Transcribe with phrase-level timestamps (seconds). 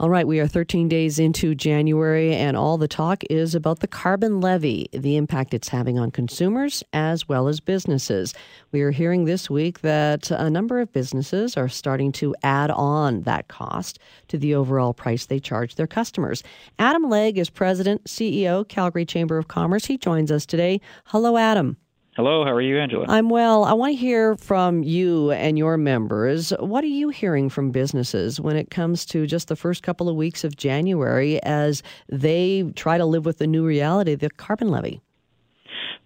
[0.00, 3.86] All right, we are 13 days into January, and all the talk is about the
[3.86, 8.34] carbon levy, the impact it's having on consumers as well as businesses.
[8.72, 13.22] We are hearing this week that a number of businesses are starting to add on
[13.22, 16.42] that cost to the overall price they charge their customers.
[16.76, 19.84] Adam Legge is president, CEO, Calgary Chamber of Commerce.
[19.84, 20.80] He joins us today.
[21.04, 21.76] Hello, Adam.
[22.16, 23.06] Hello, how are you, Angela?
[23.08, 23.64] I'm well.
[23.64, 26.50] I want to hear from you and your members.
[26.60, 30.14] What are you hearing from businesses when it comes to just the first couple of
[30.14, 35.00] weeks of January as they try to live with the new reality, the carbon levy?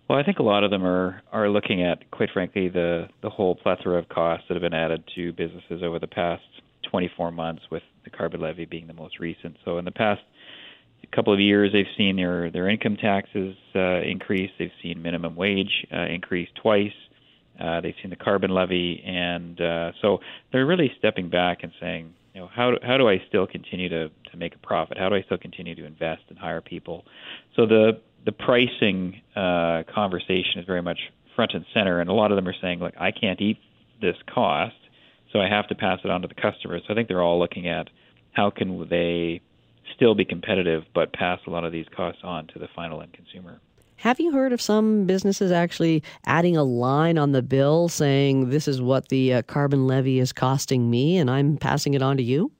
[0.08, 3.28] Well, I think a lot of them are are looking at, quite frankly, the the
[3.28, 6.42] whole plethora of costs that have been added to businesses over the past
[6.90, 9.58] 24 months, with the carbon levy being the most recent.
[9.62, 10.22] So, in the past
[11.18, 14.50] couple of years, they've seen their their income taxes uh, increase.
[14.56, 16.92] They've seen minimum wage uh, increase twice.
[17.60, 20.18] Uh, they've seen the carbon levy, and uh, so
[20.52, 23.88] they're really stepping back and saying, you know, how do, how do I still continue
[23.88, 24.96] to to make a profit?
[24.96, 27.04] How do I still continue to invest and hire people?
[27.56, 31.00] So the the pricing uh, conversation is very much
[31.34, 33.58] front and center, and a lot of them are saying, like, I can't eat
[34.00, 34.76] this cost,
[35.32, 36.82] so I have to pass it on to the customers.
[36.86, 37.90] So I think they're all looking at
[38.30, 39.40] how can they
[39.94, 43.12] still be competitive, but pass a lot of these costs on to the final end
[43.12, 43.60] consumer.
[43.96, 48.68] Have you heard of some businesses actually adding a line on the bill saying this
[48.68, 52.22] is what the uh, carbon levy is costing me and I'm passing it on to
[52.22, 52.52] you?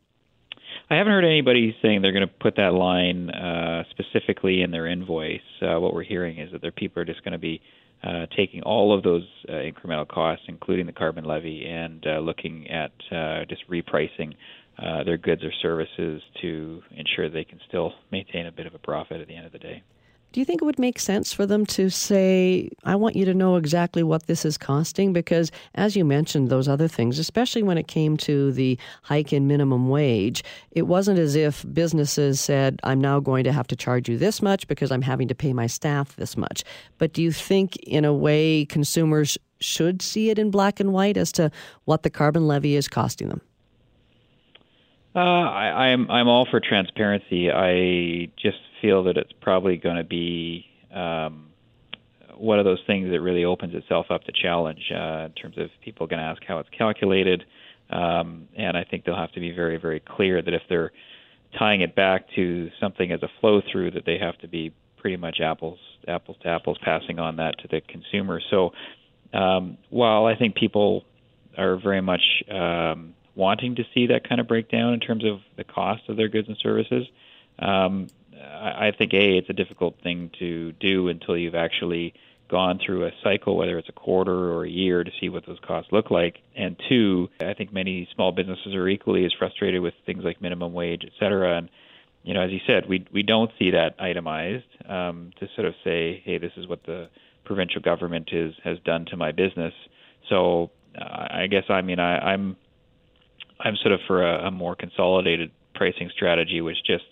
[0.91, 4.87] I haven't heard anybody saying they're going to put that line uh, specifically in their
[4.87, 5.41] invoice.
[5.63, 7.61] Uh, what we're hearing is that their people are just going to be
[8.03, 12.69] uh, taking all of those uh, incremental costs, including the carbon levy, and uh, looking
[12.71, 14.35] at uh, just repricing
[14.79, 18.79] uh, their goods or services to ensure they can still maintain a bit of a
[18.79, 19.83] profit at the end of the day.
[20.31, 23.33] Do you think it would make sense for them to say, I want you to
[23.33, 25.15] know exactly what this is costing?
[25.15, 29.47] Because, as you mentioned, those other things, especially when it came to the hike in
[29.47, 34.07] minimum wage, it wasn't as if businesses said, I'm now going to have to charge
[34.07, 36.63] you this much because I'm having to pay my staff this much.
[36.99, 41.17] But do you think, in a way, consumers should see it in black and white
[41.17, 41.51] as to
[41.87, 43.41] what the carbon levy is costing them?
[45.19, 47.51] Uh, I, I'm I'm all for transparency.
[47.51, 50.65] I just feel that it's probably going to be
[50.95, 51.49] um,
[52.37, 55.71] one of those things that really opens itself up to challenge uh, in terms of
[55.85, 57.43] people going to ask how it's calculated,
[57.91, 60.93] um, and I think they'll have to be very very clear that if they're
[61.59, 65.17] tying it back to something as a flow through, that they have to be pretty
[65.17, 68.41] much apples apples to apples, passing on that to the consumer.
[68.51, 68.71] So
[69.33, 71.03] um, while I think people
[71.57, 75.63] are very much um, wanting to see that kind of breakdown in terms of the
[75.63, 77.07] cost of their goods and services.
[77.61, 82.15] Um, I, think a it's a difficult thing to do until you've actually
[82.51, 85.59] gone through a cycle, whether it's a quarter or a year, to see what those
[85.67, 86.39] costs look like.
[86.57, 90.73] And two, I think many small businesses are equally as frustrated with things like minimum
[90.73, 91.59] wage, et cetera.
[91.59, 91.69] And
[92.25, 95.75] you know, as you said, we we don't see that itemized um, to sort of
[95.85, 97.09] say, hey, this is what the
[97.45, 99.75] provincial government is has done to my business.
[100.29, 100.71] So
[101.01, 102.57] uh, I guess I mean I, I'm
[103.61, 107.05] I'm sort of for a, a more consolidated pricing strategy, which just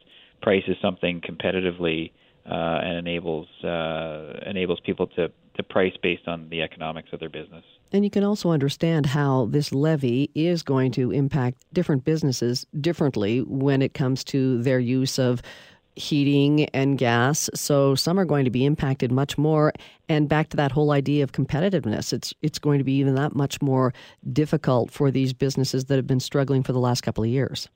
[0.43, 2.13] prices something competitively
[2.49, 7.31] uh, and enables uh, enables people to to price based on the economics of their
[7.31, 7.65] business.
[7.93, 13.41] And you can also understand how this levy is going to impact different businesses differently
[13.41, 15.41] when it comes to their use of
[15.97, 17.51] heating and gas.
[17.55, 19.73] So some are going to be impacted much more.
[20.09, 23.35] And back to that whole idea of competitiveness, it's it's going to be even that
[23.35, 23.93] much more
[24.33, 27.69] difficult for these businesses that have been struggling for the last couple of years.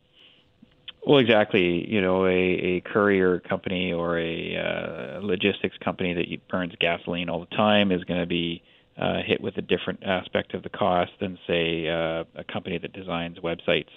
[1.06, 1.90] Well, exactly.
[1.90, 7.40] You know, a, a courier company or a uh, logistics company that burns gasoline all
[7.40, 8.62] the time is going to be
[8.98, 12.92] uh, hit with a different aspect of the cost than, say, uh, a company that
[12.92, 13.88] designs websites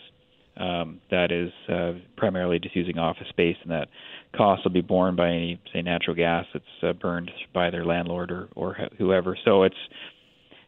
[0.58, 3.90] um, that is uh, primarily just using office space, and that
[4.36, 8.32] cost will be borne by any, say, natural gas that's uh, burned by their landlord
[8.32, 9.38] or, or whoever.
[9.44, 9.76] So it's,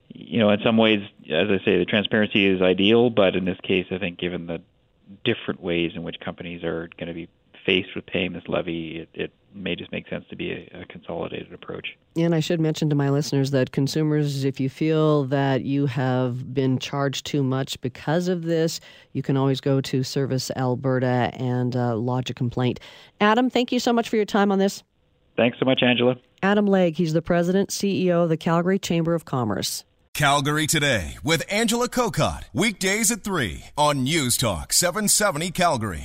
[0.09, 1.01] you know, in some ways,
[1.31, 4.61] as I say, the transparency is ideal, but in this case, I think given the
[5.23, 7.27] different ways in which companies are going to be
[7.65, 10.85] faced with paying this levy, it, it may just make sense to be a, a,
[10.85, 11.97] consolidated approach.
[12.17, 16.53] And I should mention to my listeners that consumers, if you feel that you have
[16.53, 18.79] been charged too much because of this,
[19.13, 22.79] you can always go to Service Alberta and uh, lodge a complaint.
[23.21, 24.83] Adam, thank you so much for your time on this.
[25.37, 26.15] Thanks so much, Angela.
[26.43, 29.83] Adam Legge, he's the president, CEO of the Calgary Chamber of Commerce.
[30.13, 36.03] Calgary Today with Angela Kokott, weekdays at 3 on News Talk 770 Calgary.